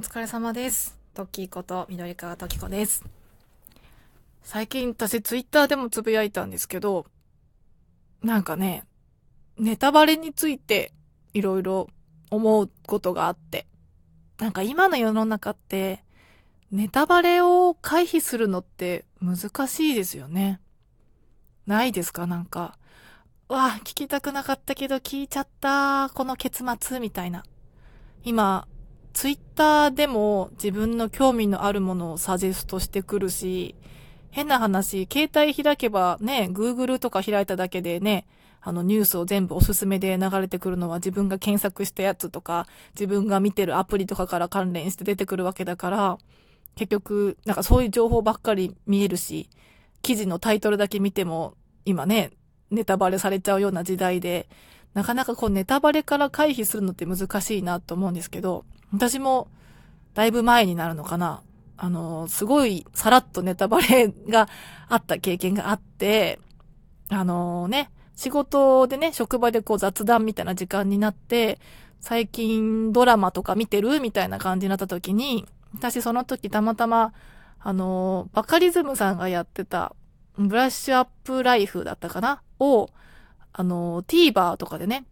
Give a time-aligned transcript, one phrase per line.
[0.00, 0.98] お疲れ様です。
[1.12, 3.04] トッキーこと緑川トキコです。
[4.42, 7.04] 最近私ツイッターでもつぶやいたんですけど、
[8.22, 8.84] なんかね、
[9.58, 10.94] ネタバレについて
[11.34, 11.88] いろいろ
[12.30, 13.66] 思うことがあって、
[14.38, 16.02] なんか今の世の中って、
[16.70, 20.62] ネタバレを回避するのって難しいですよね。
[21.66, 22.26] ないですか？
[22.26, 22.78] なんか、
[23.50, 27.44] うわ、聞きたくなかったけど聞いちゃった、この結末みたいな。
[28.24, 28.66] 今、
[29.20, 33.74] ツイッターでも自分の興味のあるものをサジェストしてくるし、
[34.30, 38.26] 変な話、携帯開けばね、Google とか開いただけでね、
[38.62, 46.18] あのニュースを全部おすすめで流れてくるのは自分が検索したやつとか、自分が見てるアプリとかから関連して出てくるわけだから、
[46.74, 49.50] 結局、なんかそういう情報ばっかり見えるし、
[50.00, 51.52] 記事のタイトルだけ見ても、
[51.84, 52.30] 今ね、
[52.70, 54.48] ネタバレされちゃうような時代で、
[54.94, 59.48] なかなかこうネタバレから回避するのって難しいなと思うんですけど、私も
[60.14, 61.42] だいぶ前になるのかな。
[61.76, 64.48] あの、すごいさらっとネタバレが
[64.88, 66.38] あった経験があって、
[67.08, 71.58] あのね、仕事でね、職場でこう雑談みたいな時間になって、
[72.00, 77.14] 最近ドラマとか見てるみたいな感じになった時に、私その時たまたま、
[77.60, 79.94] あの、バカリズムさんがやってた、
[80.36, 82.42] ブラッシュアップライフだったかな？
[82.58, 82.90] を、
[83.52, 85.04] あの、TVer とかでね、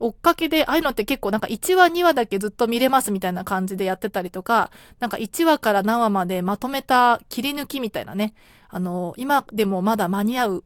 [0.00, 8.34] 追っかけで、ああいうのって結構なんか1話2話だけずっと見れますみたいな感じでやってたりとか、なんか1話から何話までまとめた切り抜きみたいなね、
[8.68, 10.64] あの、今でもまだ間に合う、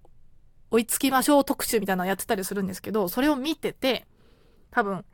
[0.71, 4.07] 追いつきましょう特集みたいなのやってたりするんですけど、それを見てて、
[4.71, 5.05] 多分、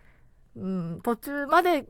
[0.56, 1.86] うん、途中まで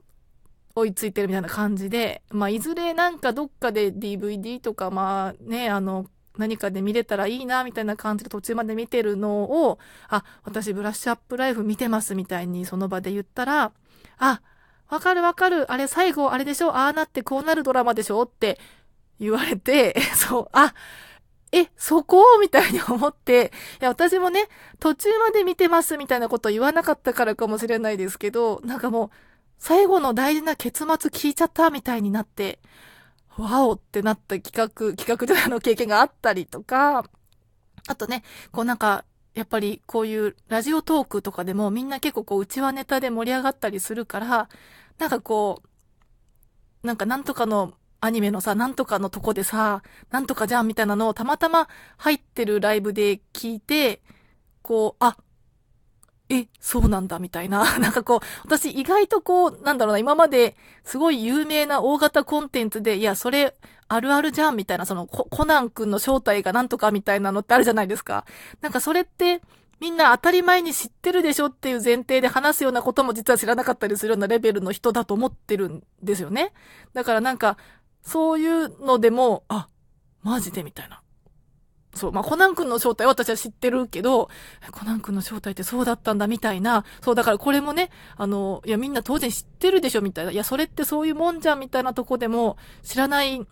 [0.75, 13.72] 追いついてるみたいな感じで、まあ、いずれなんかどっかで DVD とか、まあね、あの、何かで見れたらいいな、みたいな感じで途中まで見てるのを、あ、私ブラッシュアップライフ見てますみたいにその場で言ったら、
[14.18, 14.42] あ、
[14.88, 18.58] わかるわかる、あれ最後あれでしょ、ああなってこうなるドラマでしょって
[19.20, 20.74] 言われて、 そう、あ、
[21.52, 22.20] え、そこ？
[22.40, 24.48] みたいに思って、いや、私もね、
[24.80, 29.11] 途中まで見てますみたいなこと言わなかったからかもしれないですけど、なんかもう、
[29.58, 32.58] 最後の大事な結末聞いちゃったみたいになって、
[33.36, 37.05] わおってなった企画、企画であの経験があったりとか、
[37.86, 38.22] あとね、
[38.52, 44.48] こうなんか、やっぱりこういうラジオトークとかでもみんな結構こう内輪ネタで盛り上がったりするから、
[44.98, 45.62] なんかこ
[46.83, 54.02] う、なんかなんとかのアニメのさ、なんとかのとこでさ、なんとかじゃんみたいなのをたまたま入ってるライブで聞いて、
[54.62, 55.16] こう、あ、
[56.30, 57.79] え、そうなんだみたいな。
[57.79, 63.55] なんかこう、私意外とこう、なんだろうな、今まですごい有名な大型コンテンツで、いや、それ、
[63.89, 68.24] あるあるじゃんみたいな、そのコ、ナン君の正体がなんとかみたいなのってあるじゃないですか。
[68.63, 69.42] なんかそれって、
[69.80, 76.55] みんな当たり前に知ってるでしょっていう前提で話すようなことも実は知らなかったりするようなレベルの人だと思ってるんですよね。
[76.95, 77.58] だからなんか、
[78.02, 79.68] そういうのでも、あ、
[80.23, 81.02] マジでみたいな。
[81.94, 84.28] そう、まあ、コナン君の正体は私は知ってるけど、
[84.72, 93.46] コナン君の正体ってそうだったんだみたいな、そう、だからこれもね、あの、いや、みんな当然知ってるでしょみたいな、いや、それってそういうもんじゃんみたいなとこでも知らない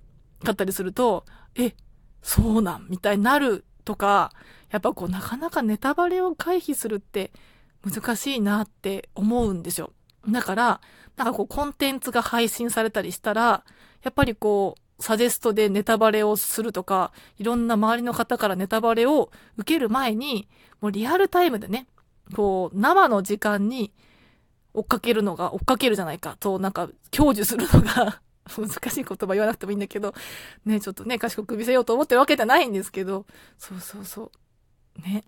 [0.45, 1.75] かったりすると、え、
[2.23, 4.33] そうなんみたいになるとか、
[4.71, 7.33] やっぱこう、なかなかネタバレを回避するって
[7.85, 9.93] 難しいなって思うんですよ。
[10.29, 10.81] だから、
[11.17, 13.65] なんかこう、コンテンツが配信されたりしたら、
[14.03, 20.49] やっぱりこう、サジェストでネタバレをするとか、いろんな周りの方からネタバレを受ける前に、
[20.81, 21.89] もうリアルタイムでね、
[22.35, 23.93] こう、生の時間に
[24.75, 28.23] 追っかけるのが、追っかけるじゃないか、と、なんか、享受するのが、
[28.57, 30.15] 難しい言葉言わなくてもいいんだけど、
[30.65, 33.27] ね、ちょっとね、賢く見せようと思ってるわけじゃないんですけど、
[33.59, 34.31] そうそうそ
[34.99, 35.03] う。
[35.03, 35.25] ね。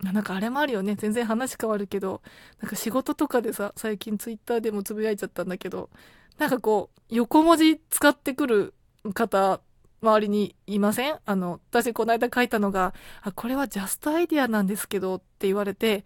[0.00, 0.94] なんかあれもあるよね。
[0.94, 2.22] 全然話変わるけど、
[2.60, 5.90] なんか仕事とかでさ、最近ツイッターでもつぶやいちゃったんだけど、
[6.38, 8.74] なんかこう、横文字使ってくる
[9.12, 9.60] 方、
[10.00, 11.18] 周りにいません？
[11.24, 16.04] あの、私この間書いたのが、あ、これはジャストアイディアなんですけどって言われて、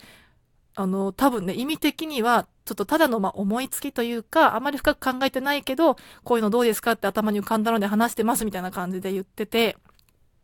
[0.74, 9.76] あの、多分ね、意味的には、ちょっとただのま思いつきというか、あまり深く考えてないけど、こういうのどうですかって頭に浮かんだので話してますみたいな感じで言ってて、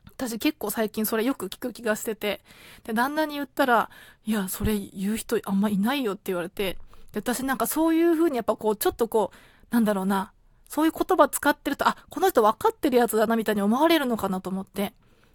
[0.05, 2.41] 私結構最近それよく聞く気がしてて、
[2.85, 3.89] で、旦那に言ったら、
[4.27, 6.77] いや、それ言う人あんまいないよって言われて、
[7.13, 9.37] で、私なんかそういう風にやっぱこう、ちょっとこう、
[9.71, 10.33] なんだろうな、
[10.69, 14.93] そういう言葉使ってると、あ、この人分かってるやつだなみたいに思われるのかなと思って、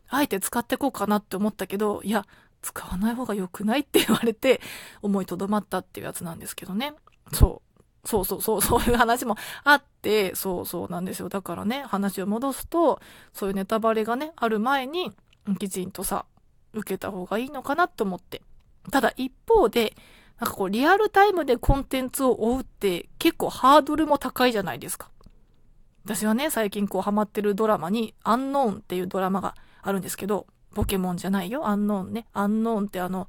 [0.08, 2.26] あえて使ってこうかなって思ったけど、いや、
[2.62, 4.62] 使わない方が良くないって言われて、
[5.02, 6.94] 思いとどまったっていうやつなんですけどね。
[7.34, 7.74] そう。
[8.06, 11.30] そうそうそう、そういう話もあって、そうそうなんですよ。
[11.30, 13.00] だからね、話を戻すと、
[13.34, 15.14] そういうネタバレがね、ある前に、
[15.58, 16.26] きちんとさ、
[16.74, 18.42] 受けた方がいいのかなと思って。
[18.92, 19.96] ただ一方で、
[20.40, 25.10] なんかこう、リアルタイムでコンテンツを追うって結構ハードルも高いじゃないですか。
[26.06, 32.26] 私はね、最近こうハマってるドラマに、アンノーンっていうドラマがあるんですけど、ポケモンじゃないよ、アンノーンね。
[32.34, 33.28] アンノーンってあの、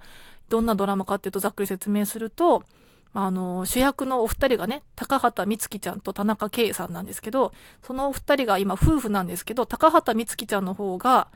[0.48, 2.64] どんなドラマかっていうとざっくり説明すると、
[3.12, 11.28] あの、主役のお二人がね、高畑充希ちゃんと田中圭さんなんですけど、そのお二人が今夫婦なんですけど、高畑充希ちゃんの方が、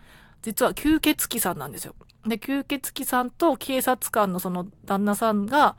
[0.43, 1.95] 実は吸血鬼さんなんですよ。
[2.27, 5.77] で、吸血鬼さんと警察官のその旦那さんが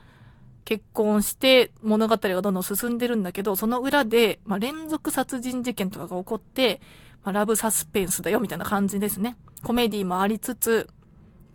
[0.70, 6.80] 結婚して物語がどんどん進んでるんだけど、その裏で、まあ、連続殺人事件とかが起こって、
[7.24, 9.36] まあ、ラブサスペンスだよみたいな感じですね。
[9.64, 10.88] コメディもありつつ、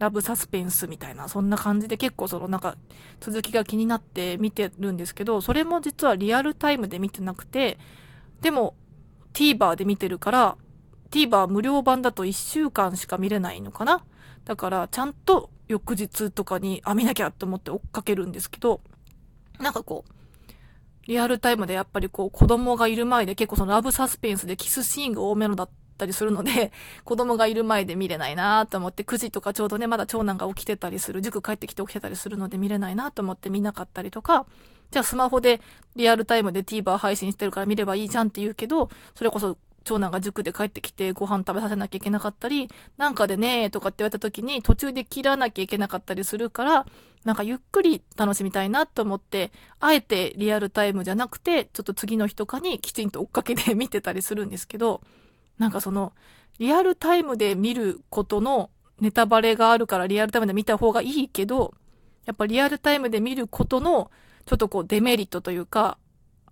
[0.00, 2.76] ラブサスペンスみたいな、そんな感じで結構そのなんか
[3.20, 7.78] 続きが気になって見てるんですけど、それも実はリアルタイムで見てなくて、
[8.40, 8.74] でも
[9.32, 10.56] TVer で見てるから、
[11.12, 14.04] TVer 無料版だと1週間しか見れないのかな
[14.44, 18.80] だからちゃんと翌日とかに、あ、見なきゃと思って追っかけるんですけど、
[19.58, 20.12] なんかこう、
[21.06, 26.72] リアルタイムでやっぱりこう子供がいる前で結構そのラブサスペンスでキスシーンが多めのだったりするので、
[27.04, 34.46] 子供がいる前で見れないなと思って、9時とかちょうどね、まだ長男が起きてたりする、塾帰ってきて起きてたりするので見れないなと思って見なかったりとか、
[34.90, 35.60] じゃあスマホで
[35.96, 46.86] リアルタイムで TVer 配信してるから見ればいいじゃんって言うけど、それこそ長男が塾で帰ってきてご飯食べさせなきゃいけなかったり、なんかでねーとかって言われた時に途中で切らなきゃいけなかったりするから、
[47.24, 55.00] なんかゆっくり楽しみたいなと思って、あえてリアルタイムじゃなくて、ちょっと次の日とかにきちんと追っかけて見てたりするんですけど、
[55.58, 56.12] なんかその、
[56.58, 58.70] リアルタイムで見ることの
[59.00, 61.74] ネタバレがあるからリアルタイムで見た方がいいけど、
[62.26, 64.10] やっぱリアルタイムで見ることの
[64.46, 65.98] ちょっとこうデメリットというか、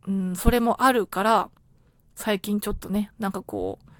[0.06, 1.50] うん、それもあるから、
[2.24, 3.90] 最近ちょっとね、なんかこう、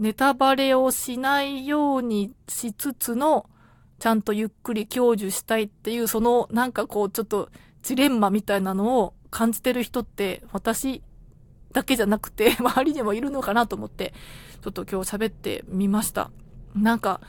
[0.00, 3.50] ネタバレをしないようにしつつの、
[3.98, 7.48] ちゃんとゆっくり享受したいっていう、そのなんかこう、ちょっと
[7.82, 11.02] ジレンマみたいなのを感じてる人って、私
[11.72, 14.14] だけじゃなくて、 周りにもいるのかなと思って、
[14.62, 16.30] ちょっと今日喋ってみました。
[16.76, 17.20] なんか、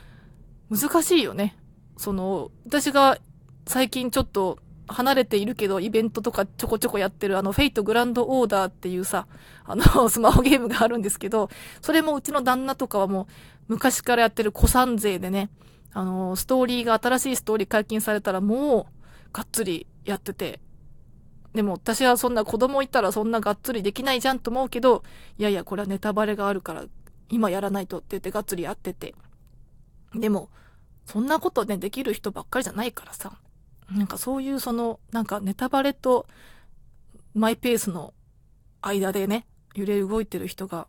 [0.70, 1.56] 難しいよね。
[1.96, 3.18] その、私が
[3.66, 9.26] 最近ちょっと離れているけど、イベントとかちょこちょこやってる、あの、フェイトグランドオーダーっていうさ、
[9.64, 11.48] あの、 スマホゲームがあるんですけど、
[11.80, 13.26] それもうちの旦那とかはもう、
[13.68, 15.50] 昔からやってる古参勢でね、
[15.92, 18.86] あの、ストーリーが、新しいストーリー解禁されたらもう、
[19.32, 20.60] がっつりやってて、
[21.54, 25.04] でも私はそんな子供いたらそんながっつりできないじゃんと思うけど、
[25.38, 26.84] いやいや、これはネタバレがあるから、
[27.30, 29.14] 今やらないとって言ってがっつりやってて。
[30.14, 30.50] でも、
[31.06, 33.38] そんなことね、できる人ばっかりじゃないからさ。
[33.90, 36.26] なんかそういうその、なんかネタバレと
[37.34, 38.14] マイペースの
[38.80, 40.86] 間でね、揺れ動いてる人が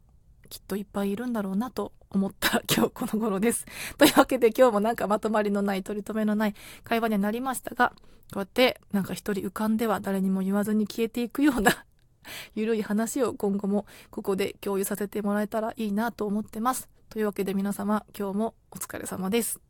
[0.49, 3.65] きっといっぱいいるんだろうなと思った今日この頃です。
[3.97, 7.93] というわけで今日もなんかまとまりのない取り留めのない会話にはなりましたが、
[8.33, 11.85] こうやってなんか一人浮かんでは誰にも言わずに消えていくような
[12.55, 16.89] ゆるい話を今後もここで共有させてもらえたらいいなと思ってます。
[17.09, 19.64] というわけで皆様今日もお疲れ様です。